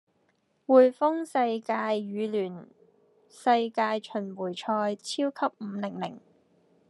[0.65, 2.67] 滙豐世界羽聯
[3.29, 6.19] 世界巡迴賽超級五零零